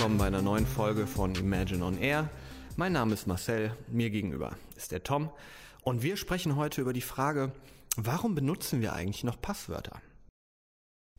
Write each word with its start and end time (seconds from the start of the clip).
willkommen 0.00 0.16
bei 0.16 0.28
einer 0.28 0.40
neuen 0.40 0.66
Folge 0.66 1.06
von 1.06 1.34
Imagine 1.34 1.84
on 1.84 1.98
Air. 1.98 2.30
Mein 2.78 2.94
Name 2.94 3.12
ist 3.12 3.26
Marcel, 3.26 3.76
mir 3.88 4.08
gegenüber 4.08 4.56
ist 4.74 4.92
der 4.92 5.02
Tom 5.02 5.28
und 5.82 6.02
wir 6.02 6.16
sprechen 6.16 6.56
heute 6.56 6.80
über 6.80 6.94
die 6.94 7.02
Frage, 7.02 7.52
warum 7.98 8.34
benutzen 8.34 8.80
wir 8.80 8.94
eigentlich 8.94 9.24
noch 9.24 9.38
Passwörter? 9.42 10.00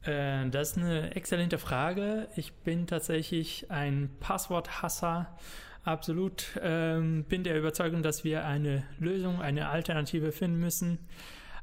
Äh, 0.01 0.49
das 0.49 0.71
ist 0.71 0.77
eine 0.79 1.13
exzellente 1.15 1.59
Frage. 1.59 2.27
Ich 2.35 2.53
bin 2.53 2.87
tatsächlich 2.87 3.69
ein 3.69 4.09
Passworthasser. 4.19 5.37
Absolut 5.83 6.59
ähm, 6.59 7.23
bin 7.25 7.43
der 7.43 7.59
Überzeugung, 7.59 8.01
dass 8.01 8.23
wir 8.23 8.45
eine 8.45 8.83
Lösung, 8.97 9.43
eine 9.43 9.69
Alternative 9.69 10.31
finden 10.31 10.59
müssen. 10.59 10.97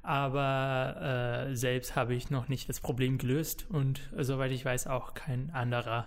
Aber 0.05 1.48
äh, 1.48 1.57
selbst 1.57 1.96
habe 1.96 2.15
ich 2.15 2.30
noch 2.30 2.46
nicht 2.48 2.69
das 2.69 2.79
Problem 2.79 3.19
gelöst 3.19 3.66
und 3.69 4.09
äh, 4.16 4.23
soweit 4.23 4.52
ich 4.52 4.65
weiß 4.65 4.87
auch 4.87 5.15
kein 5.15 5.51
anderer. 5.51 6.07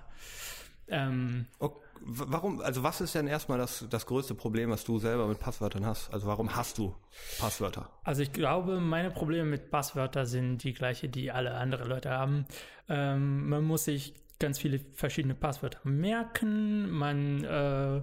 Ähm, 0.91 1.47
okay. 1.59 1.75
Warum, 2.03 2.61
also 2.61 2.81
was 2.81 2.99
ist 2.99 3.13
denn 3.13 3.27
erstmal 3.27 3.59
das, 3.59 3.85
das 3.89 4.07
größte 4.07 4.33
Problem, 4.33 4.71
was 4.71 4.83
du 4.83 4.97
selber 4.97 5.27
mit 5.27 5.39
Passwörtern 5.39 5.85
hast? 5.85 6.11
Also 6.11 6.25
warum 6.25 6.55
hast 6.55 6.79
du 6.79 6.95
Passwörter? 7.37 7.91
Also 8.03 8.23
ich 8.23 8.33
glaube, 8.33 8.79
meine 8.79 9.11
Probleme 9.11 9.45
mit 9.45 9.69
Passwörtern 9.69 10.25
sind 10.25 10.63
die 10.63 10.73
gleiche, 10.73 11.09
die 11.09 11.31
alle 11.31 11.53
anderen 11.53 11.87
Leute 11.87 12.09
haben. 12.09 12.45
Ähm, 12.89 13.47
man 13.49 13.63
muss 13.63 13.85
sich 13.85 14.15
ganz 14.39 14.57
viele 14.57 14.79
verschiedene 14.95 15.35
Passwörter 15.35 15.79
merken. 15.83 16.89
Man 16.89 17.43
äh, 17.43 18.01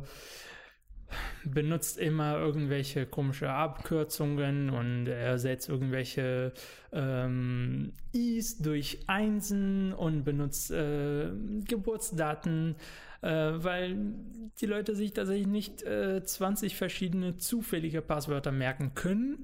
benutzt 1.44 1.98
immer 1.98 2.38
irgendwelche 2.38 3.06
komische 3.06 3.50
Abkürzungen 3.50 4.70
und 4.70 5.06
ersetzt 5.06 5.68
irgendwelche 5.68 6.52
ähm, 6.92 7.92
Is 8.12 8.58
durch 8.58 9.00
Einsen 9.06 9.92
und 9.92 10.24
benutzt 10.24 10.70
äh, 10.70 11.30
Geburtsdaten, 11.66 12.76
äh, 13.22 13.28
weil 13.28 14.14
die 14.60 14.66
Leute 14.66 14.94
sich 14.94 15.12
tatsächlich 15.12 15.46
nicht 15.46 15.82
äh, 15.82 16.22
20 16.22 16.76
verschiedene 16.76 17.36
zufällige 17.36 18.02
Passwörter 18.02 18.52
merken 18.52 18.94
können. 18.94 19.38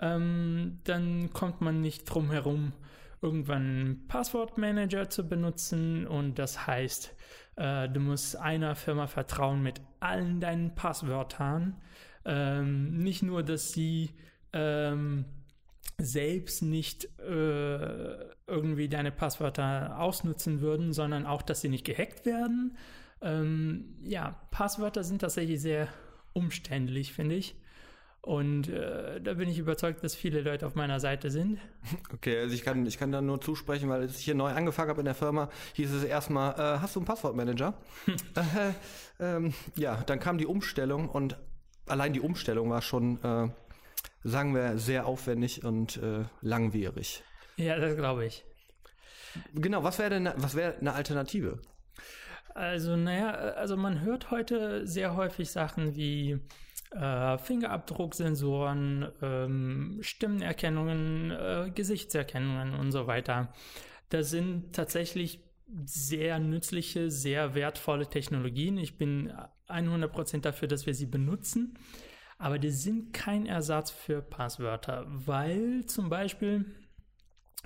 Ähm, 0.00 0.78
dann 0.84 1.32
kommt 1.32 1.60
man 1.60 1.80
nicht 1.80 2.04
drum 2.04 2.30
herum, 2.30 2.72
irgendwann 3.20 4.04
Passwortmanager 4.06 5.10
zu 5.10 5.28
benutzen 5.28 6.06
und 6.06 6.38
das 6.38 6.66
heißt, 6.66 7.14
äh, 7.58 7.88
du 7.88 8.00
musst 8.00 8.36
einer 8.36 8.76
Firma 8.76 9.08
vertrauen 9.08 9.62
mit 9.62 9.80
allen 10.00 10.40
deinen 10.40 10.74
Passwörtern. 10.74 11.76
Ähm, 12.24 12.98
nicht 12.98 13.22
nur, 13.22 13.42
dass 13.42 13.72
sie 13.72 14.10
ähm, 14.52 15.24
selbst 15.98 16.62
nicht 16.62 17.04
äh, 17.18 18.14
irgendwie 18.46 18.88
deine 18.88 19.10
Passwörter 19.10 19.98
ausnutzen 19.98 20.60
würden, 20.60 20.92
sondern 20.92 21.26
auch, 21.26 21.42
dass 21.42 21.60
sie 21.60 21.68
nicht 21.68 21.84
gehackt 21.84 22.24
werden. 22.24 22.76
Ähm, 23.20 23.96
ja, 24.04 24.40
Passwörter 24.52 25.02
sind 25.02 25.20
tatsächlich 25.20 25.60
sehr 25.60 25.88
umständlich, 26.34 27.12
finde 27.12 27.34
ich. 27.34 27.56
Und 28.20 28.68
äh, 28.68 29.20
da 29.20 29.34
bin 29.34 29.48
ich 29.48 29.58
überzeugt, 29.58 30.02
dass 30.02 30.14
viele 30.14 30.40
Leute 30.40 30.66
auf 30.66 30.74
meiner 30.74 31.00
Seite 31.00 31.30
sind. 31.30 31.58
Okay, 32.12 32.38
also 32.38 32.54
ich 32.54 32.62
kann, 32.62 32.84
ich 32.84 32.98
kann 32.98 33.12
da 33.12 33.20
nur 33.20 33.40
zusprechen, 33.40 33.88
weil 33.88 34.02
als 34.02 34.18
ich 34.18 34.24
hier 34.24 34.34
neu 34.34 34.50
angefangen 34.50 34.90
habe 34.90 35.00
in 35.00 35.04
der 35.04 35.14
Firma, 35.14 35.48
hieß 35.74 35.92
es 35.92 36.04
erstmal, 36.04 36.52
äh, 36.54 36.80
hast 36.80 36.96
du 36.96 37.00
einen 37.00 37.06
Passwortmanager? 37.06 37.74
äh, 38.36 39.24
ähm, 39.24 39.54
ja, 39.76 40.02
dann 40.06 40.18
kam 40.18 40.36
die 40.36 40.46
Umstellung 40.46 41.08
und 41.08 41.38
allein 41.86 42.12
die 42.12 42.20
Umstellung 42.20 42.70
war 42.70 42.82
schon, 42.82 43.22
äh, 43.22 43.48
sagen 44.24 44.54
wir, 44.54 44.78
sehr 44.78 45.06
aufwendig 45.06 45.64
und 45.64 45.96
äh, 45.98 46.24
langwierig. 46.40 47.22
Ja, 47.56 47.78
das 47.78 47.96
glaube 47.96 48.26
ich. 48.26 48.44
Genau, 49.54 49.84
was 49.84 49.98
wäre 49.98 50.10
denn, 50.10 50.30
was 50.36 50.54
wäre 50.54 50.76
eine 50.78 50.92
Alternative? 50.92 51.60
Also, 52.54 52.96
naja, 52.96 53.30
also 53.30 53.76
man 53.76 54.00
hört 54.00 54.30
heute 54.30 54.86
sehr 54.86 55.14
häufig 55.14 55.50
Sachen 55.50 55.94
wie, 55.94 56.40
äh, 56.90 57.38
Fingerabdrucksensoren, 57.38 59.08
ähm, 59.22 59.98
Stimmenerkennungen, 60.00 61.30
äh, 61.30 61.70
Gesichtserkennungen 61.74 62.74
und 62.74 62.92
so 62.92 63.06
weiter. 63.06 63.52
Das 64.08 64.30
sind 64.30 64.74
tatsächlich 64.74 65.44
sehr 65.84 66.38
nützliche, 66.38 67.10
sehr 67.10 67.54
wertvolle 67.54 68.06
Technologien. 68.06 68.78
Ich 68.78 68.96
bin 68.96 69.32
100% 69.68 70.40
dafür, 70.40 70.68
dass 70.68 70.86
wir 70.86 70.94
sie 70.94 71.06
benutzen. 71.06 71.78
Aber 72.38 72.58
die 72.58 72.70
sind 72.70 73.12
kein 73.12 73.46
Ersatz 73.46 73.90
für 73.90 74.22
Passwörter, 74.22 75.04
weil 75.08 75.84
zum 75.86 76.08
Beispiel 76.08 76.64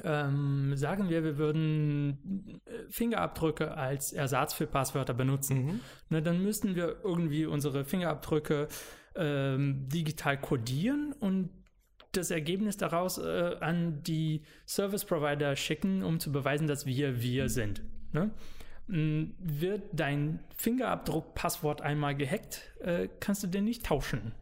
ähm, 0.03 0.75
sagen 0.75 1.11
wir, 1.11 1.23
wir 1.23 1.37
würden 1.37 2.61
äh, 2.65 2.91
Fingerabdrücke 2.91 3.77
als 3.77 4.13
Ersatz 4.13 4.55
für 4.55 4.67
Passwörter 4.67 5.13
benutzen. 5.13 5.67
Mhm. 5.67 5.81
Ne, 6.09 6.23
dann 6.23 6.43
müssten 6.43 6.75
wir 6.75 6.97
irgendwie 7.05 7.45
unsere 7.45 7.85
Fingerabdrücke 7.85 8.69
ähm, 9.17 9.89
digital 9.89 10.41
codieren 10.41 11.13
und 11.21 11.51
das 12.13 12.31
Ergebnis 12.31 12.77
daraus 12.77 13.19
äh, 13.19 13.57
an 13.61 14.03
die 14.03 14.43
Service 14.67 15.05
Provider 15.05 15.57
schicken, 15.57 16.03
um 16.03 16.21
zu 16.21 16.31
beweisen, 16.31 16.67
dass 16.67 16.87
wir 16.87 17.23
wir 17.23 17.49
sind. 17.49 17.83
Ne? 18.13 18.31
Mm, 18.87 19.35
wird 19.39 19.83
dein 19.93 20.41
Fingerabdruck-Passwort 20.57 21.81
einmal 21.81 22.15
gehackt, 22.15 22.73
äh, 22.81 23.09
kannst 23.21 23.43
du 23.43 23.47
den 23.47 23.65
nicht 23.65 23.87
tauschen. 23.87 24.33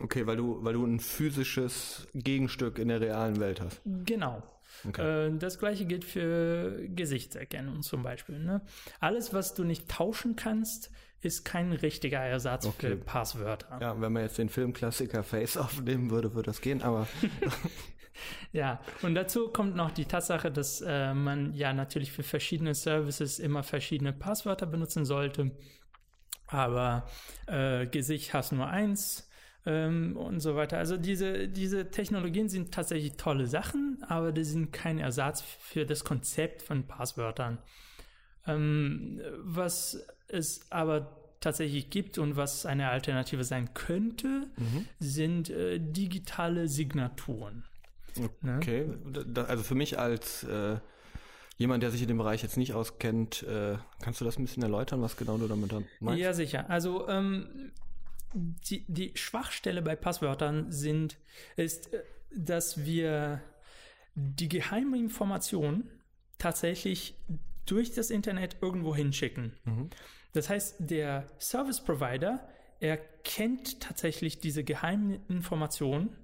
Okay, 0.00 0.26
weil 0.26 0.36
du, 0.36 0.62
weil 0.62 0.74
du 0.74 0.84
ein 0.84 1.00
physisches 1.00 2.06
Gegenstück 2.14 2.78
in 2.78 2.88
der 2.88 3.00
realen 3.00 3.40
Welt 3.40 3.60
hast. 3.60 3.80
Genau. 3.84 4.42
Okay. 4.86 5.28
Äh, 5.28 5.38
das 5.38 5.58
gleiche 5.58 5.86
gilt 5.86 6.04
für 6.04 6.88
Gesichtserkennung 6.88 7.82
zum 7.82 8.02
Beispiel. 8.02 8.38
Ne? 8.38 8.60
Alles, 9.00 9.32
was 9.32 9.54
du 9.54 9.64
nicht 9.64 9.88
tauschen 9.88 10.36
kannst, 10.36 10.90
ist 11.20 11.44
kein 11.44 11.72
richtiger 11.72 12.20
Ersatz 12.20 12.66
okay. 12.66 12.90
für 12.90 12.96
Passwörter. 12.96 13.78
Ja, 13.80 14.00
wenn 14.00 14.12
man 14.12 14.22
jetzt 14.22 14.38
den 14.38 14.48
Filmklassiker 14.48 15.24
Face 15.24 15.56
aufnehmen 15.56 16.10
würde, 16.10 16.34
würde 16.34 16.46
das 16.46 16.60
gehen, 16.60 16.82
aber. 16.82 17.08
ja, 18.52 18.80
und 19.02 19.14
dazu 19.14 19.48
kommt 19.48 19.74
noch 19.74 19.90
die 19.90 20.04
Tatsache, 20.04 20.52
dass 20.52 20.80
äh, 20.80 21.14
man 21.14 21.54
ja 21.54 21.72
natürlich 21.72 22.12
für 22.12 22.22
verschiedene 22.22 22.74
Services 22.74 23.38
immer 23.38 23.62
verschiedene 23.62 24.12
Passwörter 24.12 24.66
benutzen 24.66 25.04
sollte. 25.04 25.50
Aber 26.46 27.06
äh, 27.46 27.86
Gesicht 27.86 28.32
hast 28.32 28.52
nur 28.52 28.68
eins 28.68 29.27
ähm, 29.66 30.16
und 30.16 30.40
so 30.40 30.56
weiter. 30.56 30.78
Also 30.78 30.96
diese, 30.96 31.48
diese 31.48 31.90
Technologien 31.90 32.48
sind 32.48 32.72
tatsächlich 32.72 33.14
tolle 33.14 33.46
Sachen, 33.46 33.98
aber 34.08 34.32
die 34.32 34.44
sind 34.44 34.72
kein 34.72 34.98
Ersatz 34.98 35.42
für 35.42 35.84
das 35.84 36.04
Konzept 36.04 36.62
von 36.62 36.86
Passwörtern. 36.86 37.58
Ähm, 38.46 39.20
was 39.38 40.04
es 40.28 40.70
aber 40.70 41.18
tatsächlich 41.40 41.90
gibt 41.90 42.18
und 42.18 42.36
was 42.36 42.66
eine 42.66 42.88
Alternative 42.88 43.44
sein 43.44 43.72
könnte, 43.74 44.48
mhm. 44.56 44.86
sind 44.98 45.50
äh, 45.50 45.78
digitale 45.78 46.68
Signaturen. 46.68 47.64
Ne? 48.42 48.56
Okay, 48.56 48.88
ne? 49.04 49.44
also 49.46 49.62
für 49.62 49.76
mich 49.76 49.98
als 49.98 50.42
äh, 50.44 50.78
jemand, 51.56 51.82
der 51.82 51.90
sich 51.90 52.02
in 52.02 52.08
dem 52.08 52.18
Bereich 52.18 52.42
jetzt 52.42 52.56
nicht 52.56 52.72
auskennt, 52.72 53.42
äh, 53.44 53.76
kannst 54.00 54.20
du 54.20 54.24
das 54.24 54.38
ein 54.38 54.44
bisschen 54.44 54.62
erläutern, 54.62 55.02
was 55.02 55.16
genau 55.16 55.38
du 55.38 55.46
damit 55.46 55.72
meinst? 56.00 56.20
Ja, 56.20 56.32
sicher. 56.32 56.68
Also 56.68 57.08
ähm, 57.08 57.72
die, 58.34 58.84
die 58.88 59.12
Schwachstelle 59.16 59.82
bei 59.82 59.96
Passwörtern 59.96 60.70
sind, 60.70 61.16
ist, 61.56 61.92
äh, 61.92 62.02
dass 62.30 62.84
wir 62.84 63.40
die 64.14 64.48
geheime 64.48 64.98
Information 64.98 65.88
tatsächlich 66.38 67.14
durch 67.66 67.92
das 67.92 68.10
Internet 68.10 68.56
irgendwo 68.60 68.94
hinschicken. 68.94 69.52
Mhm. 69.64 69.90
Das 70.32 70.48
heißt, 70.48 70.76
der 70.78 71.26
Service 71.38 71.82
Provider 71.82 72.48
erkennt 72.80 73.80
tatsächlich 73.80 74.40
diese 74.40 74.64
geheimen 74.64 75.20
Informationen 75.28 76.16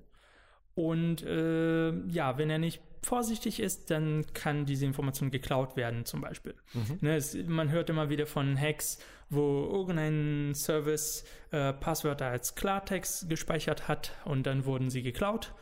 und 0.75 1.23
äh, 1.23 1.93
ja, 2.09 2.39
wenn 2.39 2.51
er 2.51 2.59
nicht 2.59 2.81
vorsichtig 3.05 3.61
ist, 3.61 3.91
dann 3.91 4.25
kann 4.33 4.67
diese 4.67 4.87
Information 4.87 5.31
geklaut 5.31 5.77
werden, 5.77 6.05
zum 6.05 6.21
Beispiel. 6.21 6.55
Mhm. 6.73 6.99
Ne, 7.01 7.17
es, 7.17 7.37
man 7.47 7.71
hört 7.71 7.91
immer 7.91 8.09
wieder 8.11 8.27
von 8.27 8.59
Hacks, 8.59 8.99
wo 9.31 9.69
irgendein 9.71 10.55
Service 10.55 11.25
äh, 11.51 11.73
Passwörter 11.73 12.27
als 12.27 12.55
Klartext 12.55 13.29
gespeichert 13.29 13.89
hat 13.89 14.13
und 14.25 14.47
dann 14.47 14.65
wurden 14.65 14.91
sie 14.91 15.03
geklaut. 15.03 15.55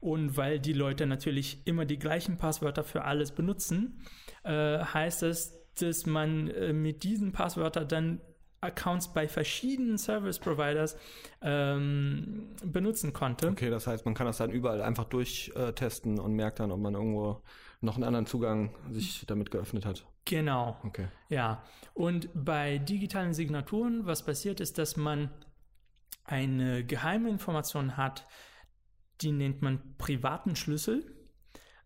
Und 0.00 0.36
weil 0.36 0.60
die 0.60 0.72
Leute 0.72 1.06
natürlich 1.06 1.66
immer 1.66 1.84
die 1.84 1.98
gleichen 1.98 2.36
Passwörter 2.38 2.84
für 2.84 3.02
alles 3.04 3.32
benutzen, 3.32 4.00
äh, 4.44 4.78
heißt 4.78 5.24
es, 5.24 5.58
dass 5.80 6.06
man 6.06 6.48
äh, 6.48 6.72
mit 6.72 7.02
diesen 7.02 7.32
Passwörtern 7.32 7.88
dann 7.88 8.20
Accounts 8.60 9.12
bei 9.12 9.28
verschiedenen 9.28 9.98
Service 9.98 10.38
Providers 10.38 10.96
ähm, 11.42 12.48
benutzen 12.64 13.12
konnte. 13.12 13.48
Okay, 13.48 13.70
das 13.70 13.86
heißt, 13.86 14.04
man 14.04 14.14
kann 14.14 14.26
das 14.26 14.38
dann 14.38 14.50
überall 14.50 14.82
einfach 14.82 15.04
durchtesten 15.04 16.18
und 16.18 16.34
merkt 16.34 16.60
dann, 16.60 16.72
ob 16.72 16.80
man 16.80 16.94
irgendwo 16.94 17.42
noch 17.80 17.94
einen 17.94 18.04
anderen 18.04 18.26
Zugang 18.26 18.74
sich 18.90 19.24
damit 19.26 19.50
geöffnet 19.50 19.86
hat. 19.86 20.04
Genau. 20.24 20.76
Okay. 20.82 21.06
Ja. 21.28 21.62
Und 21.94 22.28
bei 22.34 22.78
digitalen 22.78 23.32
Signaturen, 23.32 24.06
was 24.06 24.24
passiert 24.24 24.60
ist, 24.60 24.78
dass 24.78 24.96
man 24.96 25.30
eine 26.24 26.84
geheime 26.84 27.30
Information 27.30 27.96
hat, 27.96 28.26
die 29.20 29.32
nennt 29.32 29.62
man 29.62 29.96
privaten 29.96 30.56
Schlüssel. 30.56 31.04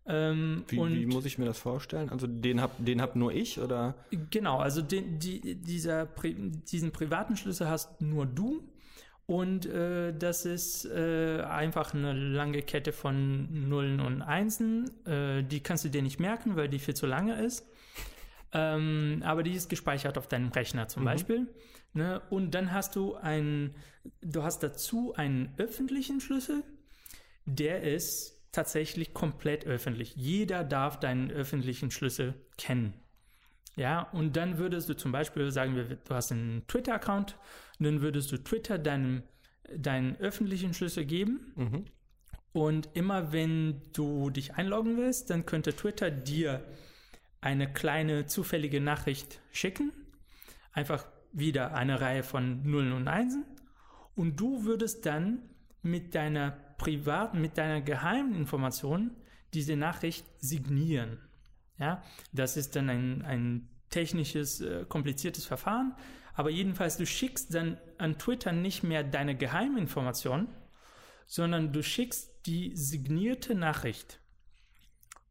Ähm, 0.05 0.65
Wie, 0.67 0.77
wie 0.77 1.05
muss 1.05 1.25
ich 1.25 1.37
mir 1.37 1.45
das 1.45 1.57
vorstellen? 1.57 2.09
Also 2.09 2.27
den 2.27 2.61
hab, 2.61 2.83
den 2.83 3.01
hab 3.01 3.15
nur 3.15 3.31
ich 3.31 3.59
oder? 3.59 3.95
Genau, 4.31 4.57
also 4.57 4.81
den, 4.81 5.19
die, 5.19 5.55
dieser, 5.55 6.05
diesen 6.05 6.91
privaten 6.91 7.37
Schlüssel 7.37 7.69
hast 7.69 8.01
nur 8.01 8.25
du 8.25 8.67
und 9.25 9.65
äh, 9.65 10.13
das 10.13 10.45
ist 10.45 10.85
äh, 10.85 11.41
einfach 11.41 11.93
eine 11.93 12.13
lange 12.13 12.61
Kette 12.61 12.91
von 12.91 13.69
Nullen 13.69 14.01
und 14.01 14.21
Einsen. 14.21 14.91
Äh, 15.05 15.43
die 15.43 15.61
kannst 15.61 15.85
du 15.85 15.89
dir 15.89 16.01
nicht 16.01 16.19
merken, 16.19 16.57
weil 16.57 16.67
die 16.67 16.79
viel 16.79 16.93
zu 16.93 17.05
lange 17.05 17.41
ist. 17.41 17.65
Ähm, 18.51 19.21
aber 19.23 19.43
die 19.43 19.53
ist 19.53 19.69
gespeichert 19.69 20.17
auf 20.17 20.27
deinem 20.27 20.49
Rechner 20.49 20.87
zum 20.89 21.05
Beispiel. 21.05 21.47
Ne? 21.93 22.21
Und 22.29 22.51
dann 22.53 22.73
hast 22.73 22.95
du 22.95 23.15
ein, 23.15 23.73
du 24.21 24.43
hast 24.43 24.61
dazu 24.61 25.13
einen 25.15 25.53
öffentlichen 25.57 26.19
Schlüssel, 26.19 26.63
der 27.45 27.83
ist 27.83 28.42
tatsächlich 28.53 29.13
komplett 29.13 29.65
öffentlich. 29.65 30.15
Jeder 30.15 30.63
darf 30.63 30.99
deinen 30.99 31.29
öffentlichen 31.29 31.91
Schlüssel 31.91 32.35
kennen. 32.57 32.93
Ja, 33.75 34.03
und 34.11 34.37
dann 34.37 34.59
würdest 34.59 34.87
du 34.87 34.95
zum 34.95 35.11
Beispiel, 35.11 35.51
sagen 35.51 35.75
wir, 35.75 35.83
du 35.83 36.13
hast 36.13 36.31
einen 36.31 36.65
Twitter-Account, 36.67 37.37
dann 37.79 38.01
würdest 38.01 38.31
du 38.31 38.37
Twitter 38.37 38.77
deinem, 38.77 39.23
deinen 39.75 40.15
öffentlichen 40.17 40.73
Schlüssel 40.73 41.05
geben. 41.05 41.53
Und 42.53 42.89
immer 42.93 43.33
wenn 43.33 43.81
du 43.93 44.29
dich 44.29 44.53
einloggen 44.53 44.95
willst, 44.97 45.31
dann 45.31 45.47
könnte 45.47 45.75
Twitter 45.75 46.11
dir 46.11 46.63
eine 47.41 47.71
kleine 47.73 48.27
zufällige 48.27 48.79
Nachricht 48.79 49.41
schicken. 49.51 49.91
Einfach 50.71 51.07
wieder 51.31 51.73
eine 51.73 51.99
Reihe 51.99 52.21
von 52.21 52.61
Nullen 52.63 52.93
und 52.93 53.07
Einsen. 53.07 53.43
Und 54.15 54.39
du 54.39 54.65
würdest 54.65 55.07
dann 55.07 55.49
mit 55.83 56.15
deiner 56.15 56.51
privaten, 56.77 57.39
mit 57.39 57.57
deiner 57.57 57.81
geheimen 57.81 58.35
Information 58.35 59.11
diese 59.53 59.75
Nachricht 59.75 60.25
signieren. 60.39 61.19
Ja, 61.77 62.03
das 62.31 62.57
ist 62.57 62.75
dann 62.75 62.89
ein, 62.89 63.21
ein 63.23 63.69
technisches, 63.89 64.61
äh, 64.61 64.85
kompliziertes 64.87 65.45
Verfahren. 65.45 65.95
Aber 66.33 66.49
jedenfalls, 66.49 66.97
du 66.97 67.05
schickst 67.05 67.53
dann 67.53 67.77
an 67.97 68.17
Twitter 68.17 68.51
nicht 68.51 68.83
mehr 68.83 69.03
deine 69.03 69.35
Geheiminformation, 69.35 70.47
sondern 71.27 71.71
du 71.71 71.83
schickst 71.83 72.31
die 72.45 72.75
signierte 72.75 73.55
Nachricht. 73.55 74.19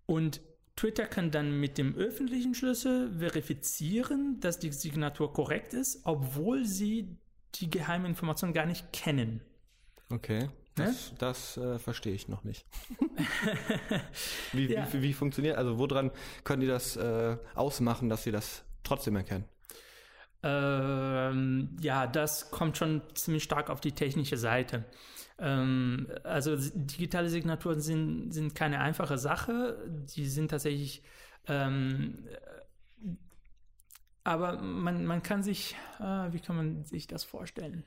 Und 0.06 0.40
Twitter 0.76 1.06
kann 1.06 1.30
dann 1.30 1.60
mit 1.60 1.76
dem 1.76 1.94
öffentlichen 1.96 2.54
Schlüssel 2.54 3.18
verifizieren, 3.18 4.40
dass 4.40 4.58
die 4.58 4.72
Signatur 4.72 5.32
korrekt 5.32 5.74
ist, 5.74 6.00
obwohl 6.04 6.64
sie 6.64 7.18
die 7.56 7.68
Geheiminformation 7.68 8.52
gar 8.52 8.66
nicht 8.66 8.92
kennen. 8.92 9.42
Okay. 10.12 10.48
Das, 10.74 11.12
das 11.18 11.56
äh, 11.58 11.78
verstehe 11.78 12.14
ich 12.14 12.28
noch 12.28 12.44
nicht. 12.44 12.64
wie, 14.52 14.66
Ja. 14.72 14.90
wie, 14.92 15.02
wie 15.02 15.12
funktioniert? 15.12 15.58
Also 15.58 15.78
woran 15.78 16.10
können 16.44 16.60
die 16.62 16.66
das 16.66 16.96
äh, 16.96 17.36
ausmachen, 17.54 18.08
dass 18.08 18.22
sie 18.24 18.32
das 18.32 18.64
trotzdem 18.82 19.16
erkennen? 19.16 19.44
Ähm, 20.42 21.76
ja, 21.80 22.06
das 22.06 22.50
kommt 22.50 22.76
schon 22.78 23.02
ziemlich 23.14 23.44
stark 23.44 23.70
auf 23.70 23.80
die 23.80 23.92
technische 23.92 24.36
Seite. 24.38 24.84
Ähm, 25.38 26.08
also 26.24 26.56
digitale 26.56 27.28
Signaturen 27.28 27.80
sind, 27.80 28.32
sind 28.32 28.54
keine 28.54 28.80
einfache 28.80 29.18
Sache. 29.18 29.78
Die 30.16 30.26
sind 30.26 30.50
tatsächlich, 30.50 31.02
ähm, 31.48 32.26
äh, 32.30 33.08
aber 34.24 34.56
man, 34.62 35.04
man 35.04 35.22
kann 35.22 35.42
sich, 35.42 35.76
äh, 36.00 36.32
wie 36.32 36.40
kann 36.40 36.56
man 36.56 36.84
sich 36.84 37.06
das 37.06 37.24
vorstellen? 37.24 37.84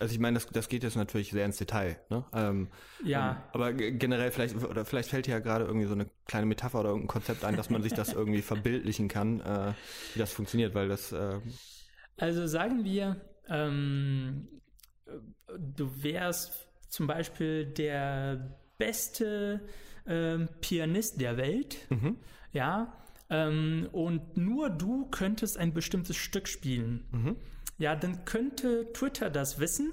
Also 0.00 0.14
ich 0.14 0.18
meine, 0.18 0.34
das, 0.34 0.46
das 0.46 0.68
geht 0.68 0.82
jetzt 0.82 0.96
natürlich 0.96 1.30
sehr 1.30 1.44
ins 1.44 1.58
Detail. 1.58 1.98
Ne? 2.08 2.24
Ähm, 2.32 2.68
Ja. 3.04 3.30
Ähm, 3.30 3.36
aber 3.52 3.72
generell 3.74 4.30
vielleicht, 4.30 4.56
oder 4.56 4.84
vielleicht 4.84 5.10
fällt 5.10 5.26
dir 5.26 5.32
ja 5.32 5.38
gerade 5.40 5.64
irgendwie 5.66 5.86
so 5.86 5.92
eine 5.92 6.06
kleine 6.26 6.46
Metapher 6.46 6.80
oder 6.80 6.88
irgendein 6.88 7.08
Konzept 7.08 7.44
ein, 7.44 7.56
dass 7.56 7.70
man 7.70 7.82
sich 7.82 7.92
das 7.92 8.12
irgendwie 8.12 8.42
verbildlichen 8.42 9.08
kann, 9.08 9.40
äh, 9.40 9.72
wie 10.14 10.18
das 10.18 10.32
funktioniert, 10.32 10.74
weil 10.74 10.88
das, 10.88 11.12
äh, 11.12 11.38
Also 12.16 12.46
sagen 12.46 12.84
wir, 12.84 13.20
ähm, 13.48 14.48
du 15.58 16.02
wärst 16.02 16.66
zum 16.88 17.06
Beispiel 17.06 17.66
der 17.66 18.58
beste 18.78 19.60
ähm, 20.06 20.48
Pianist 20.60 21.20
der 21.20 21.36
Welt, 21.36 21.86
ja, 22.52 22.96
ähm, 23.28 23.88
und 23.92 24.36
nur 24.36 24.70
du 24.70 25.06
könntest 25.10 25.56
ein 25.58 25.72
bestimmtes 25.72 26.16
Stück 26.16 26.48
spielen. 26.48 27.36
Ja, 27.80 27.96
dann 27.96 28.24
könnte 28.24 28.92
Twitter 28.92 29.28
das 29.30 29.58
wissen. 29.58 29.92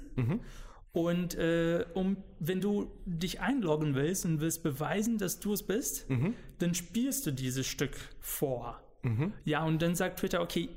Und 0.92 1.34
äh, 1.34 1.84
um, 1.94 2.16
wenn 2.38 2.60
du 2.60 2.90
dich 3.04 3.40
einloggen 3.40 3.94
willst 3.94 4.24
und 4.24 4.40
willst 4.40 4.62
beweisen, 4.62 5.18
dass 5.18 5.40
du 5.40 5.52
es 5.52 5.62
bist, 5.62 6.06
dann 6.58 6.74
spielst 6.74 7.26
du 7.26 7.30
dieses 7.32 7.66
Stück 7.66 7.96
vor. 8.20 8.80
Ja, 9.44 9.64
und 9.64 9.80
dann 9.82 9.94
sagt 9.94 10.20
Twitter, 10.20 10.40
okay, 10.40 10.68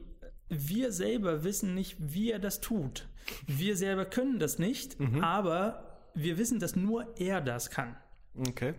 wir 0.50 0.92
selber 0.92 1.44
wissen 1.44 1.76
nicht, 1.76 1.98
wie 2.00 2.32
er 2.32 2.40
das 2.40 2.60
tut. 2.62 3.08
Wir 3.48 3.76
selber 3.78 4.06
können 4.06 4.40
das 4.40 4.58
nicht, 4.60 4.98
aber 5.22 6.10
wir 6.14 6.38
wissen, 6.38 6.60
dass 6.60 6.76
nur 6.76 7.18
er 7.20 7.42
das 7.42 7.70
kann. 7.70 7.96
okay. 8.38 8.74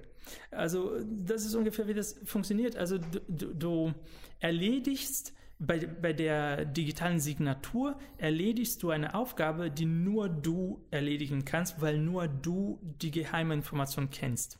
Also 0.52 1.00
das 1.04 1.44
ist 1.44 1.54
ungefähr, 1.56 1.88
wie 1.88 1.94
das 1.94 2.20
funktioniert. 2.24 2.76
Also 2.76 2.98
du, 2.98 3.20
du, 3.28 3.54
du 3.54 3.94
erledigst 4.38 5.32
bei, 5.64 5.78
bei 5.86 6.12
der 6.12 6.64
digitalen 6.64 7.20
Signatur, 7.20 7.96
erledigst 8.18 8.82
du 8.82 8.90
eine 8.90 9.14
Aufgabe, 9.14 9.70
die 9.70 9.86
nur 9.86 10.28
du 10.28 10.84
erledigen 10.90 11.44
kannst, 11.44 11.80
weil 11.80 11.98
nur 11.98 12.26
du 12.26 12.80
die 12.82 13.12
geheime 13.12 13.54
Information 13.54 14.10
kennst. 14.10 14.58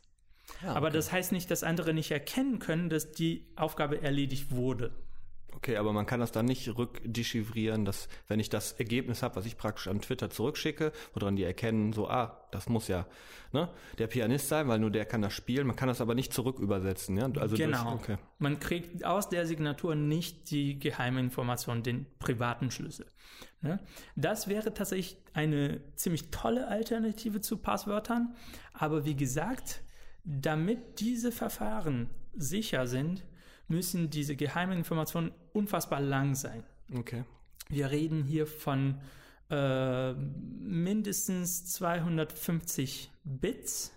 Aber 0.65 0.89
das 0.89 1.11
heißt 1.11 1.31
nicht, 1.31 1.49
dass 1.51 1.63
andere 1.63 1.93
nicht 1.93 2.11
erkennen 2.11 2.59
können, 2.59 2.89
dass 2.89 3.11
die 3.11 3.45
Aufgabe 3.55 4.01
erledigt 4.01 4.51
wurde. 4.51 4.91
Okay, 5.55 5.77
aber 5.77 5.93
man 5.93 6.05
kann 6.05 6.19
das 6.19 6.31
dann 6.31 6.45
nicht 6.45 6.67
rückdechiffrieren, 6.77 7.85
dass 7.85 8.07
wenn 8.27 8.39
ich 8.39 8.49
das 8.49 8.73
Ergebnis 8.73 9.23
habe, 9.23 9.35
was 9.35 9.45
ich 9.45 9.57
praktisch 9.57 9.87
an 9.87 10.01
Twitter 10.01 10.29
zurückschicke, 10.29 10.91
woran 11.13 11.35
die 11.35 11.43
erkennen, 11.43 11.93
so, 11.93 12.09
ah, 12.09 12.47
das 12.51 12.69
muss 12.69 12.87
ja 12.87 13.05
ne, 13.53 13.69
der 13.97 14.07
Pianist 14.07 14.49
sein, 14.49 14.67
weil 14.67 14.79
nur 14.79 14.91
der 14.91 15.05
kann 15.05 15.21
das 15.21 15.33
spielen. 15.33 15.67
Man 15.67 15.75
kann 15.75 15.87
das 15.87 16.01
aber 16.01 16.15
nicht 16.15 16.33
zurückübersetzen. 16.33 17.17
Ja? 17.17 17.29
Also 17.39 17.55
Genau. 17.55 17.83
Durch, 17.83 17.93
okay. 17.95 18.17
Man 18.39 18.59
kriegt 18.59 19.05
aus 19.05 19.29
der 19.29 19.45
Signatur 19.45 19.95
nicht 19.95 20.51
die 20.51 20.79
geheime 20.79 21.19
Information, 21.19 21.83
den 21.83 22.05
privaten 22.19 22.71
Schlüssel. 22.71 23.05
Ne? 23.61 23.79
Das 24.15 24.47
wäre 24.47 24.73
tatsächlich 24.73 25.17
eine 25.33 25.81
ziemlich 25.95 26.29
tolle 26.31 26.67
Alternative 26.67 27.41
zu 27.41 27.57
Passwörtern. 27.57 28.35
Aber 28.73 29.05
wie 29.05 29.15
gesagt, 29.15 29.81
damit 30.23 30.99
diese 30.99 31.31
Verfahren 31.31 32.09
sicher 32.35 32.87
sind, 32.87 33.23
müssen 33.67 34.09
diese 34.09 34.35
geheimen 34.35 34.77
Informationen 34.77 35.31
unfassbar 35.53 36.01
lang 36.01 36.35
sein. 36.35 36.63
okay. 36.95 37.23
Wir 37.69 37.91
reden 37.91 38.23
hier 38.23 38.45
von 38.45 38.99
äh, 39.49 40.13
mindestens 40.13 41.65
250 41.65 43.11
Bits. 43.23 43.93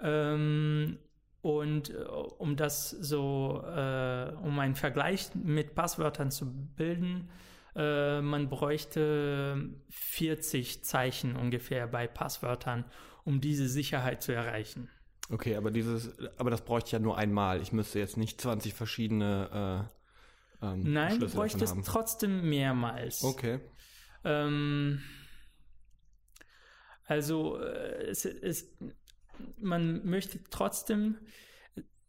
Ähm, 0.00 0.98
und 1.42 1.90
äh, 1.90 2.04
um 2.04 2.56
das 2.56 2.90
so, 2.90 3.62
äh, 3.66 4.32
um 4.42 4.58
einen 4.58 4.76
Vergleich 4.76 5.34
mit 5.34 5.74
Passwörtern 5.74 6.30
zu 6.30 6.50
bilden, 6.50 7.28
äh, 7.76 8.20
man 8.20 8.48
bräuchte 8.48 9.70
40 9.90 10.84
Zeichen 10.84 11.36
ungefähr 11.36 11.86
bei 11.86 12.06
Passwörtern, 12.06 12.84
um 13.24 13.40
diese 13.40 13.68
Sicherheit 13.68 14.22
zu 14.22 14.32
erreichen. 14.32 14.88
Okay, 15.30 15.56
aber 15.56 15.70
dieses, 15.70 16.18
aber 16.38 16.50
das 16.50 16.64
bräuchte 16.64 16.88
ich 16.88 16.92
ja 16.92 16.98
nur 16.98 17.16
einmal. 17.16 17.62
Ich 17.62 17.72
müsste 17.72 17.98
jetzt 17.98 18.16
nicht 18.16 18.40
20 18.40 18.74
verschiedene 18.74 19.88
äh, 20.60 20.66
ähm, 20.66 20.92
Nein, 20.92 21.18
du 21.18 21.28
Schlüssel 21.28 21.36
davon 21.36 21.60
bräuchtest 21.60 21.76
trotzdem 21.86 22.48
mehrmals. 22.48 23.24
Okay. 23.24 23.60
Ähm, 24.24 25.02
also 27.06 27.58
äh, 27.60 28.04
es, 28.06 28.24
es, 28.24 28.68
man 29.58 30.04
möchte 30.06 30.40
trotzdem, 30.50 31.16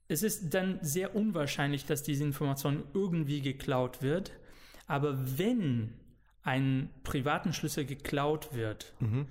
es 0.07 0.23
ist 0.23 0.53
dann 0.53 0.79
sehr 0.81 1.15
unwahrscheinlich, 1.15 1.85
dass 1.85 2.03
diese 2.03 2.23
Information 2.23 2.83
irgendwie 2.93 3.41
geklaut 3.41 4.01
wird. 4.01 4.31
Aber 4.87 5.37
wenn 5.37 5.99
ein 6.43 6.91
privaten 7.03 7.53
Schlüssel 7.53 7.85
geklaut 7.85 8.53
wird, 8.53 8.93
Mhm. 8.99 9.27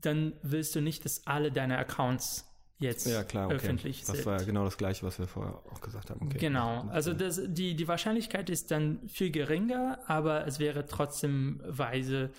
dann 0.00 0.32
willst 0.42 0.74
du 0.74 0.80
nicht, 0.80 1.04
dass 1.04 1.26
alle 1.26 1.52
deine 1.52 1.76
Accounts 1.76 2.50
jetzt 2.78 3.06
Ja, 3.06 3.24
klar, 3.24 3.46
okay. 3.46 3.56
öffentlich 3.56 4.04
das 4.04 4.16
sind. 4.16 4.26
war 4.26 4.38
ja 4.38 4.44
genau 4.44 4.64
das 4.64 4.76
Gleiche, 4.76 5.04
was 5.06 5.18
wir 5.18 5.26
vorher 5.26 5.54
auch 5.70 5.80
gesagt 5.80 6.10
haben. 6.10 6.26
Okay. 6.26 6.38
Genau, 6.38 6.88
also 6.90 7.12
das, 7.12 7.40
die, 7.44 7.74
die 7.74 7.88
Wahrscheinlichkeit 7.88 8.50
ist 8.50 8.70
dann 8.70 9.00
viel 9.08 9.30
geringer, 9.30 9.98
aber 10.06 10.46
es 10.46 10.58
wäre 10.58 10.86
trotzdem 10.86 11.60
weise, 11.64 12.30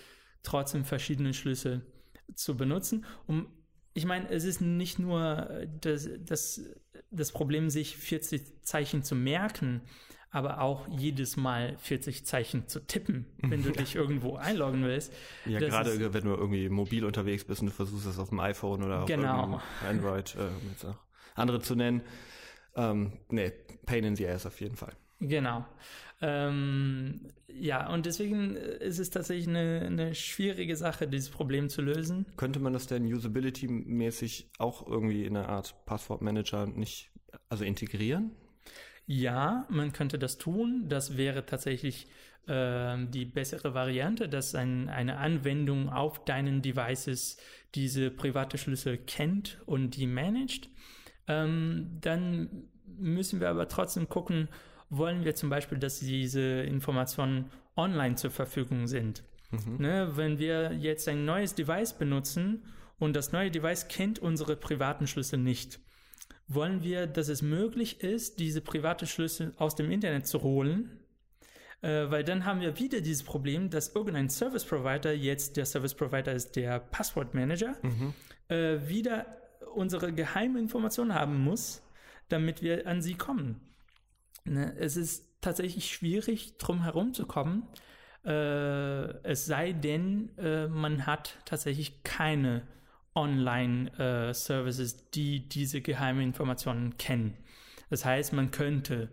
trotzdem 0.43 0.85
verschiedene 0.85 1.33
Schlüssel 1.33 1.85
zu 2.33 2.57
benutzen. 2.57 3.05
Um, 3.27 3.47
ich 3.93 4.05
meine, 4.05 4.29
es 4.29 4.43
ist 4.43 4.61
nicht 4.61 4.99
nur 4.99 5.65
das, 5.81 6.09
das, 6.19 6.61
das 7.11 7.31
Problem, 7.31 7.69
sich 7.69 7.95
40 7.95 8.63
Zeichen 8.63 9.03
zu 9.03 9.15
merken, 9.15 9.81
aber 10.35 10.59
auch 10.61 10.87
jedes 10.89 11.37
Mal 11.37 11.77
40 11.77 12.25
Zeichen 12.25 12.67
zu 12.67 12.85
tippen, 12.85 13.25
wenn 13.41 13.63
du 13.63 13.71
dich 13.71 13.95
irgendwo 13.95 14.35
einloggen 14.35 14.83
willst. 14.83 15.13
Ja, 15.45 15.59
Das 15.59 15.69
gerade 15.69 15.89
ist- 15.91 16.13
wenn 16.13 16.23
du 16.25 16.31
irgendwie 16.35 16.67
mobil 16.69 17.05
unterwegs 17.05 17.45
bist 17.45 17.61
und 17.61 17.67
du 17.67 17.73
versuchst 17.73 18.05
das 18.05 18.19
auf 18.19 18.29
dem 18.29 18.39
iPhone 18.41 18.83
oder 18.83 19.01
auf 19.03 19.05
Genau. 19.07 19.39
irgendeinem 19.39 19.61
Android 19.89 20.35
äh, 20.35 20.49
mit 20.67 20.77
so 20.79 20.93
andere 21.35 21.61
zu 21.61 21.75
nennen. 21.75 22.01
Ähm, 22.75 23.13
nee, 23.29 23.51
Pain 23.85 24.03
in 24.03 24.15
the 24.15 24.27
Ass 24.27 24.45
auf 24.45 24.59
jeden 24.59 24.75
Fall. 24.75 24.93
Genau. 25.21 25.65
Ähm, 26.21 27.31
ja, 27.47 27.89
und 27.93 28.05
deswegen 28.05 28.55
ist 28.55 28.99
es 28.99 29.09
tatsächlich 29.09 29.47
eine, 29.47 29.83
eine, 29.85 30.15
schwierige 30.15 30.75
Sache, 30.75 31.07
dieses 31.07 31.29
Problem 31.29 31.69
zu 31.69 31.81
lösen. 31.81 32.25
Könnte 32.35 32.59
man 32.59 32.73
das 32.73 32.87
denn 32.87 33.05
usability-mäßig 33.05 34.47
auch 34.57 34.85
irgendwie 34.87 35.25
in 35.25 35.37
einer 35.37 35.47
Art 35.49 35.75
Passwortmanager 35.85 36.67
nicht, 36.67 37.11
also 37.49 37.63
integrieren? 37.63 38.31
Ja, 39.07 39.65
man 39.69 39.93
könnte 39.93 40.17
das 40.17 40.37
tun. 40.37 40.85
Das 40.89 41.17
wäre 41.17 41.45
tatsächlich 41.45 42.07
äh, 42.47 42.97
die 43.07 43.25
bessere 43.25 43.73
Variante, 43.73 44.27
dass 44.29 44.55
ein, 44.55 44.89
eine 44.89 45.17
Anwendung 45.17 45.89
auf 45.89 46.25
deinen 46.25 46.61
Devices 46.61 47.37
diese 47.75 48.09
private 48.09 48.57
Schlüssel 48.57 48.97
kennt 48.97 49.59
und 49.65 49.95
die 49.95 50.07
managt. 50.07 50.69
Ähm, 51.27 51.97
dann 52.01 52.69
müssen 52.97 53.39
wir 53.39 53.49
aber 53.49 53.67
trotzdem 53.67 54.09
gucken, 54.09 54.47
wollen 54.89 55.25
wir 55.25 55.35
zum 55.35 55.49
Beispiel, 55.49 55.77
dass 55.77 55.99
diese 55.99 56.61
Informationen 56.61 57.51
online 57.75 58.15
zur 58.15 58.31
Verfügung 58.31 58.87
sind. 58.87 59.23
Mhm. 59.51 59.77
Ne, 59.77 60.11
wenn 60.15 60.39
wir 60.39 60.73
jetzt 60.73 61.07
ein 61.07 61.25
neues 61.25 61.55
Device 61.55 61.93
benutzen 61.93 62.63
und 62.97 63.15
das 63.15 63.31
neue 63.31 63.51
Device 63.51 63.87
kennt 63.87 64.19
unsere 64.19 64.55
privaten 64.55 65.07
Schlüssel 65.07 65.39
nicht, 65.39 65.79
wollen 66.47 66.83
wir, 66.83 67.07
dass 67.07 67.27
es 67.27 67.41
möglich 67.41 68.01
ist, 68.01 68.39
diese 68.39 68.61
private 68.61 69.07
Schlüssel 69.07 69.53
aus 69.57 69.75
dem 69.75 69.91
Internet 69.91 70.27
zu 70.27 70.43
holen, 70.43 70.99
äh, 71.81 72.09
weil 72.09 72.23
dann 72.23 72.45
haben 72.45 72.61
wir 72.61 72.79
wieder 72.79 73.01
dieses 73.01 73.23
Problem, 73.23 73.69
dass 73.69 73.95
irgendein 73.95 74.29
Service 74.29 74.65
Provider, 74.65 75.13
jetzt 75.13 75.57
der 75.57 75.65
Service 75.65 75.95
Provider 75.95 76.33
ist 76.33 76.55
der 76.55 76.79
Passwortmanager, 76.79 77.75
mhm. 77.81 78.13
äh, 78.47 78.87
wieder 78.87 79.25
unsere 79.73 80.13
geheime 80.13 80.59
Informationen 80.59 81.13
haben 81.13 81.43
muss, 81.43 81.81
damit 82.29 82.61
wir 82.61 82.87
an 82.87 83.01
sie 83.01 83.15
kommen. 83.15 83.61
Ne? 84.45 84.75
Es 84.77 84.97
ist 84.97 85.41
tatsächlich 85.41 85.91
schwierig, 85.91 86.57
drum 86.57 86.83
herum 86.83 87.13
zu 87.13 87.25
kommen. 87.25 87.67
Äh, 88.23 89.21
es 89.23 89.45
sei 89.45 89.73
denn, 89.73 90.35
äh, 90.37 90.67
man 90.67 91.05
hat 91.05 91.37
tatsächlich 91.45 92.03
keine 92.03 92.63
Online-Services, 93.15 94.93
äh, 94.93 94.97
die 95.13 95.49
diese 95.49 95.81
geheimen 95.81 96.21
Informationen 96.21 96.97
kennen. 96.97 97.35
Das 97.89 98.05
heißt, 98.05 98.33
man 98.33 98.51
könnte 98.51 99.09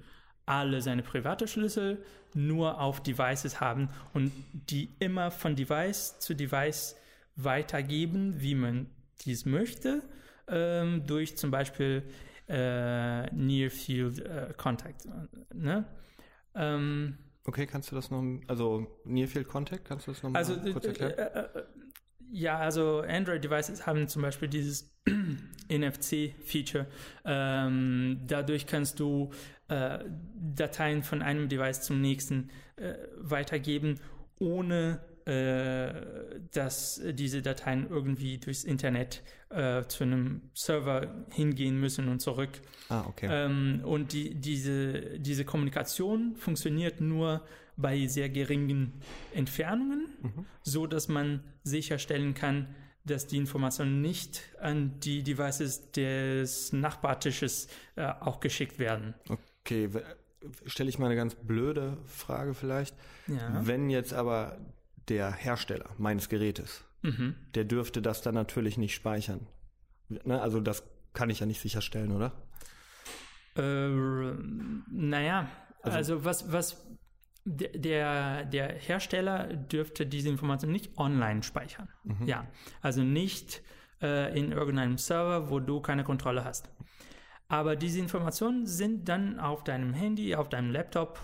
alle 0.47 0.81
seine 0.83 1.03
private 1.03 1.47
Schlüssel 1.47 2.05
nur 2.35 2.81
auf 2.81 3.03
Devices 3.03 3.61
haben 3.61 3.89
und 4.15 4.33
die 4.53 4.89
immer 4.99 5.31
von 5.31 5.55
Device 5.55 6.19
zu 6.19 6.35
Device 6.35 6.97
weitergeben, 7.37 8.41
wie 8.41 8.55
man 8.55 8.87
dies 9.25 9.47
möchte, 9.47 10.03
ähm, 10.49 11.07
durch 11.07 11.37
zum 11.37 11.51
Beispiel 11.51 12.03
äh, 12.49 13.33
Near 13.35 13.71
Field 13.71 14.19
äh, 14.21 14.53
Contact. 14.57 15.07
Ne? 15.55 15.85
Ähm, 16.55 17.19
okay, 17.45 17.67
kannst 17.67 17.91
du 17.91 17.95
das 17.95 18.11
noch, 18.11 18.25
also 18.49 18.87
Near 19.05 19.29
Field 19.29 19.47
Contact, 19.47 19.85
kannst 19.85 20.07
du 20.07 20.13
das 20.13 20.23
noch 20.23 20.35
also, 20.35 20.57
kurz 20.73 20.87
erklären? 20.87 21.15
Äh, 22.31 22.37
äh, 22.37 22.39
äh, 22.39 22.43
ja, 22.43 22.59
also 22.59 23.01
Android-Devices 23.01 23.87
haben 23.87 24.09
zum 24.09 24.23
Beispiel 24.23 24.49
dieses 24.49 24.93
NFC-Feature. 25.69 26.87
Ähm, 27.25 28.21
dadurch 28.27 28.67
kannst 28.67 29.01
du 29.01 29.31
äh, 29.69 29.99
Dateien 30.55 31.03
von 31.03 31.23
einem 31.23 31.49
Device 31.49 31.83
zum 31.83 32.01
nächsten 32.01 32.51
weitergeben, 33.21 34.01
ohne 34.41 34.99
äh, 35.25 35.93
dass 36.53 37.01
diese 37.13 37.43
Dateien 37.43 37.87
irgendwie 37.89 38.39
durchs 38.39 38.65
Internet 38.65 39.23
äh, 39.51 39.85
zu 39.85 40.03
einem 40.03 40.51
Server 40.53 41.15
hingehen 41.31 41.79
müssen 41.79 42.09
und 42.09 42.21
zurück. 42.21 42.61
Ah, 42.89 43.05
okay. 43.07 43.29
Ähm, 43.31 43.83
und 43.85 44.13
die, 44.13 44.35
diese, 44.35 45.21
diese 45.21 45.45
Kommunikation 45.45 46.35
funktioniert 46.35 47.01
nur 47.01 47.43
bei 47.83 48.07
sehr 48.07 48.29
geringen 48.29 48.95
Entfernungen, 49.35 50.07
mhm. 50.23 50.47
so 50.63 50.87
dass 50.87 51.09
man 51.09 51.45
sicherstellen 51.65 52.35
kann, 52.35 52.75
dass 53.05 53.27
die 53.27 53.37
Informationen 53.37 54.01
nicht 54.01 54.43
an 54.61 55.01
die 55.01 55.23
Devices 55.23 55.91
des 55.91 56.73
Nachbartisches 56.73 57.69
äh, 57.97 58.07
auch 58.07 58.41
geschickt 58.41 58.79
werden. 58.79 59.15
Okay, 59.29 59.91
stelle 60.67 60.89
ich 60.89 60.99
mal 60.99 61.07
eine 61.07 61.17
ganz 61.17 61.35
blöde 61.35 61.99
Frage 62.07 62.55
vielleicht. 62.55 62.95
Ja. 63.27 63.67
Wenn 63.67 63.91
jetzt 63.91 64.15
aber 64.15 64.59
der 65.09 65.33
Hersteller 65.33 65.91
meines 65.99 66.29
Gerätes, 66.29 66.85
mhm. 67.03 67.35
der 67.55 67.65
dürfte 67.65 68.03
das 68.03 68.23
dann 68.23 68.35
natürlich 68.35 68.79
nicht 68.79 68.95
speichern. 68.95 69.47
Ne? 70.09 70.41
Also 70.41 70.61
das 70.61 70.85
kann 71.13 71.31
ich 71.31 71.41
ja 71.41 71.47
nicht 71.47 71.61
sicherstellen, 71.61 72.13
oder? 72.13 72.33
Äh, 73.57 73.89
naja, 74.91 75.51
also, 75.83 75.97
also 75.97 76.25
was, 76.25 76.53
was 76.53 76.87
der, 77.45 78.45
der 78.45 78.73
Hersteller 78.73 79.55
dürfte 79.55 80.07
diese 80.07 80.29
Information 80.29 80.71
nicht 80.71 80.97
online 80.99 81.43
speichern. 81.43 81.89
Mhm. 82.05 82.27
Ja, 82.27 82.47
also 82.81 83.03
nicht 83.03 83.63
äh, 84.01 84.39
in 84.39 84.53
irgendeinem 84.53 84.99
Server, 84.99 85.51
wo 85.51 85.61
du 85.61 85.81
keine 85.81 86.05
Kontrolle 86.05 86.45
hast. 86.45 86.71
Aber 87.49 87.77
diese 87.77 87.99
Informationen 87.99 88.67
sind 88.67 89.09
dann 89.09 89.39
auf 89.39 89.65
deinem 89.65 89.93
Handy, 89.93 90.35
auf 90.35 90.49
deinem 90.49 90.71
Laptop 90.71 91.19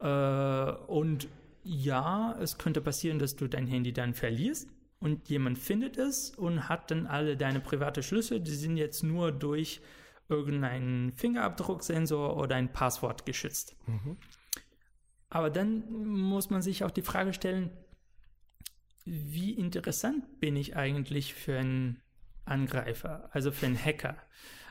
äh, 0.00 0.72
und 0.86 1.28
ja, 1.62 2.36
es 2.40 2.58
könnte 2.58 2.80
passieren, 2.80 3.18
dass 3.18 3.36
du 3.36 3.46
dein 3.46 3.66
Handy 3.66 3.92
dann 3.92 4.14
verlierst 4.14 4.68
und 4.98 5.28
jemand 5.28 5.58
findet 5.58 5.98
es 5.98 6.30
und 6.30 6.68
hat 6.68 6.90
dann 6.90 7.06
alle 7.06 7.36
deine 7.36 7.60
private 7.60 8.02
Schlüssel, 8.02 8.40
die 8.40 8.54
sind 8.54 8.76
jetzt 8.76 9.02
nur 9.02 9.30
durch 9.30 9.80
irgendeinen 10.28 11.12
Fingerabdrucksensor 11.12 12.36
oder 12.36 12.56
ein 12.56 12.72
Passwort 12.72 13.26
geschützt. 13.26 13.76
Mhm. 13.86 14.16
Aber 15.30 15.48
dann 15.48 15.90
muss 15.90 16.50
man 16.50 16.60
sich 16.60 16.84
auch 16.84 16.90
die 16.90 17.02
Frage 17.02 17.32
stellen, 17.32 17.70
wie 19.04 19.52
interessant 19.52 20.40
bin 20.40 20.56
ich 20.56 20.76
eigentlich 20.76 21.34
für 21.34 21.58
einen 21.58 22.02
Angreifer, 22.44 23.30
also 23.32 23.52
für 23.52 23.66
einen 23.66 23.82
Hacker? 23.82 24.16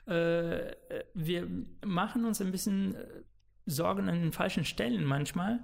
Äh, 0.06 0.76
wir 1.14 1.48
machen 1.86 2.26
uns 2.26 2.42
ein 2.42 2.52
bisschen 2.52 2.96
Sorgen 3.66 4.10
an 4.10 4.22
den 4.22 4.32
falschen 4.34 4.66
Stellen 4.66 5.06
manchmal 5.06 5.64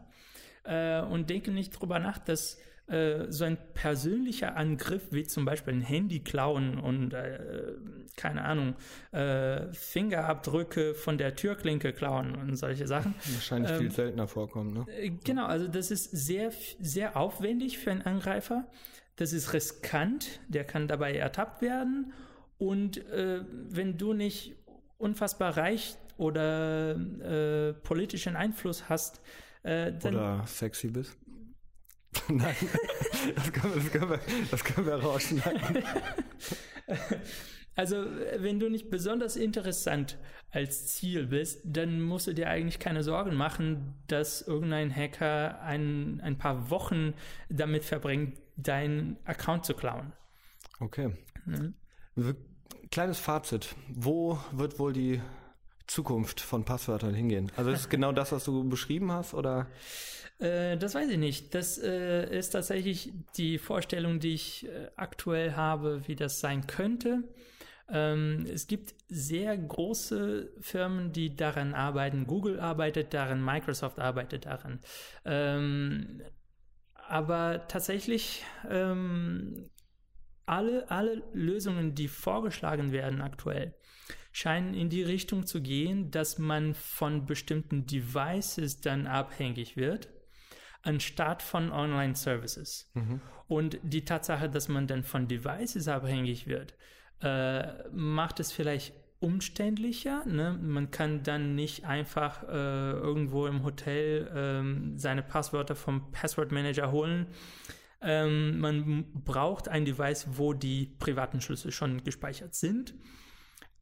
äh, 0.63 1.01
und 1.01 1.29
denke 1.29 1.51
nicht 1.51 1.71
drüber 1.71 1.99
nach, 1.99 2.17
dass 2.17 2.57
äh, 2.87 3.31
so 3.31 3.45
ein 3.45 3.57
persönlicher 3.73 4.55
Angriff 4.55 5.07
wie 5.09 5.23
zum 5.23 5.43
Beispiel 5.43 5.73
ein 5.73 5.81
Handy 5.81 6.19
klauen 6.19 6.77
und 6.77 7.15
äh, 7.15 7.73
keine 8.15 8.45
Ahnung 8.45 8.75
äh, 9.11 9.73
Fingerabdrücke 9.73 10.93
von 10.93 11.17
der 11.17 11.35
Türklinke 11.35 11.93
klauen 11.93 12.35
und 12.35 12.55
solche 12.57 12.85
Sachen 12.85 13.15
wahrscheinlich 13.33 13.71
ähm, 13.71 13.79
viel 13.79 13.91
seltener 13.91 14.27
vorkommen. 14.27 14.71
Ne? 14.71 14.85
Äh, 14.91 15.09
genau, 15.23 15.47
also 15.47 15.67
das 15.67 15.89
ist 15.89 16.11
sehr 16.11 16.51
sehr 16.79 17.17
aufwendig 17.17 17.79
für 17.79 17.89
einen 17.89 18.03
Angreifer. 18.03 18.67
Das 19.15 19.33
ist 19.33 19.53
riskant, 19.53 20.39
der 20.47 20.63
kann 20.63 20.87
dabei 20.87 21.15
ertappt 21.15 21.63
werden 21.63 22.13
und 22.59 23.03
äh, 23.07 23.41
wenn 23.49 23.97
du 23.97 24.13
nicht 24.13 24.57
unfassbar 24.99 25.57
reich 25.57 25.95
oder 26.17 26.95
politischen 27.83 28.35
Einfluss 28.35 28.87
hast, 28.87 29.21
dann, 29.63 29.97
Oder 30.01 30.43
sexy 30.47 30.87
bist. 30.87 31.17
Nein, 32.29 32.55
das 33.35 33.51
können, 33.53 33.75
wir, 33.75 33.81
das, 33.81 33.91
können 33.91 34.09
wir, 34.09 34.19
das 34.51 34.63
können 34.63 34.87
wir 34.87 34.95
rausschneiden. 34.95 35.83
Also, 37.77 38.05
wenn 38.37 38.59
du 38.59 38.69
nicht 38.69 38.89
besonders 38.89 39.35
interessant 39.35 40.17
als 40.49 40.87
Ziel 40.87 41.27
bist, 41.27 41.59
dann 41.65 42.01
musst 42.01 42.25
du 42.25 42.33
dir 42.33 42.49
eigentlich 42.49 42.79
keine 42.79 43.03
Sorgen 43.03 43.35
machen, 43.35 43.95
dass 44.07 44.41
irgendein 44.41 44.95
Hacker 44.95 45.59
ein, 45.61 46.21
ein 46.21 46.37
paar 46.37 46.69
Wochen 46.69 47.13
damit 47.49 47.83
verbringt, 47.83 48.37
deinen 48.55 49.17
Account 49.25 49.65
zu 49.65 49.73
klauen. 49.73 50.13
Okay. 50.79 51.11
Mhm. 51.45 51.73
Kleines 52.91 53.19
Fazit. 53.19 53.75
Wo 53.89 54.39
wird 54.53 54.79
wohl 54.79 54.93
die 54.93 55.21
Zukunft 55.87 56.41
von 56.41 56.65
Passwörtern 56.65 57.13
hingehen? 57.13 57.51
Also 57.55 57.71
ist 57.71 57.81
es 57.81 57.89
genau 57.89 58.11
das, 58.11 58.31
was 58.31 58.43
du 58.43 58.67
beschrieben 58.67 59.11
hast, 59.11 59.33
oder? 59.33 59.67
Äh, 60.39 60.77
das 60.77 60.95
weiß 60.95 61.09
ich 61.09 61.17
nicht. 61.17 61.53
Das 61.55 61.77
äh, 61.77 62.37
ist 62.37 62.51
tatsächlich 62.51 63.13
die 63.37 63.57
Vorstellung, 63.57 64.19
die 64.19 64.33
ich 64.33 64.67
äh, 64.67 64.89
aktuell 64.95 65.53
habe, 65.53 66.07
wie 66.07 66.15
das 66.15 66.39
sein 66.39 66.67
könnte. 66.67 67.23
Ähm, 67.87 68.45
es 68.51 68.67
gibt 68.67 68.95
sehr 69.09 69.55
große 69.57 70.51
Firmen, 70.59 71.11
die 71.11 71.35
daran 71.35 71.73
arbeiten. 71.73 72.25
Google 72.25 72.59
arbeitet 72.59 73.13
daran, 73.13 73.43
Microsoft 73.43 73.99
arbeitet 73.99 74.45
daran. 74.45 74.79
Ähm, 75.23 76.21
aber 77.07 77.67
tatsächlich 77.67 78.43
ähm, 78.67 79.69
alle, 80.47 80.89
alle 80.89 81.23
Lösungen, 81.33 81.93
die 81.93 82.07
vorgeschlagen 82.07 82.91
werden 82.91 83.21
aktuell, 83.21 83.75
scheinen 84.31 84.73
in 84.73 84.89
die 84.89 85.03
Richtung 85.03 85.45
zu 85.45 85.61
gehen, 85.61 86.11
dass 86.11 86.37
man 86.37 86.73
von 86.73 87.25
bestimmten 87.25 87.85
Devices 87.85 88.81
dann 88.81 89.07
abhängig 89.07 89.77
wird, 89.77 90.09
anstatt 90.81 91.41
von 91.41 91.71
Online-Services. 91.71 92.91
Mhm. 92.93 93.21
Und 93.47 93.79
die 93.83 94.05
Tatsache, 94.05 94.49
dass 94.49 94.67
man 94.67 94.87
dann 94.87 95.03
von 95.03 95.27
Devices 95.27 95.87
abhängig 95.87 96.47
wird, 96.47 96.73
äh, 97.21 97.89
macht 97.91 98.39
es 98.39 98.51
vielleicht 98.51 98.93
umständlicher. 99.19 100.25
Ne? 100.25 100.57
Man 100.61 100.91
kann 100.91 101.23
dann 101.23 101.55
nicht 101.55 101.85
einfach 101.85 102.43
äh, 102.43 102.91
irgendwo 102.91 103.47
im 103.47 103.63
Hotel 103.63 104.29
ähm, 104.35 104.97
seine 104.97 105.23
Passwörter 105.23 105.75
vom 105.75 106.11
Password 106.11 106.51
Manager 106.51 106.91
holen. 106.91 107.27
Ähm, 108.01 108.59
man 108.59 109.05
braucht 109.13 109.67
ein 109.67 109.85
Device, 109.85 110.27
wo 110.33 110.53
die 110.53 110.95
privaten 110.99 111.41
Schlüssel 111.41 111.71
schon 111.71 112.03
gespeichert 112.03 112.53
sind. 112.53 112.93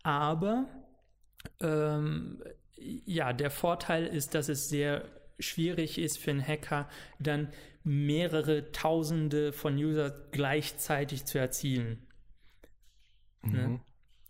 Aber 0.03 0.67
ähm, 1.61 2.43
ja, 2.75 3.33
der 3.33 3.49
Vorteil 3.49 4.05
ist, 4.05 4.35
dass 4.35 4.49
es 4.49 4.69
sehr 4.69 5.09
schwierig 5.39 5.97
ist 5.97 6.17
für 6.17 6.31
einen 6.31 6.45
Hacker, 6.45 6.87
dann 7.19 7.49
mehrere 7.83 8.71
Tausende 8.71 9.51
von 9.51 9.75
User 9.75 10.11
gleichzeitig 10.31 11.25
zu 11.25 11.37
erzielen. 11.39 12.07
Ne? 13.41 13.67
Mhm. 13.67 13.73
Ne? 13.73 13.81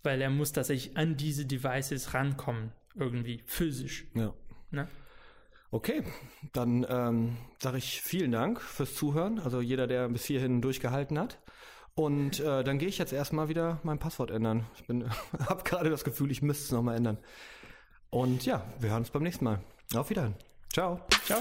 Weil 0.02 0.22
er 0.22 0.30
muss 0.30 0.52
tatsächlich 0.52 0.98
an 0.98 1.16
diese 1.16 1.46
Devices 1.46 2.14
rankommen, 2.14 2.74
irgendwie 2.96 3.42
physisch. 3.46 4.06
Ja. 4.16 4.34
Ne? 4.72 4.88
Okay, 5.72 6.04
dann 6.52 6.86
ähm, 6.88 7.38
sage 7.60 7.78
ich 7.78 8.02
vielen 8.02 8.32
Dank 8.32 8.62
fürs 8.62 8.96
Zuhören. 8.96 9.40
Also 9.40 9.62
jeder, 9.62 9.88
der 9.88 10.10
bis 10.10 10.26
hierhin 10.26 10.62
durchgehalten 10.62 11.18
hat. 11.18 11.40
Und 11.96 12.40
äh, 12.40 12.64
dann 12.64 12.80
gehe 12.80 12.88
ich 12.88 12.98
jetzt 12.98 13.14
erstmal 13.14 13.50
wieder 13.50 13.80
mein 13.84 14.00
Passwort 14.00 14.32
ändern. 14.32 14.66
Ich 14.76 14.90
habe 15.48 15.64
gerade 15.64 15.90
das 15.90 16.04
Gefühl, 16.04 16.32
ich 16.32 16.42
müsste 16.42 16.66
es 16.66 16.72
nochmal 16.72 16.96
ändern. 16.96 17.18
Und 18.10 18.46
ja, 18.46 18.64
wir 18.80 18.90
hören 18.90 19.00
uns 19.00 19.12
beim 19.12 19.24
nächsten 19.24 19.46
Mal. 19.46 19.60
Auf 19.96 20.10
Wiedersehen. 20.10 20.36
Ciao. 20.72 21.00
Ciao. 21.26 21.40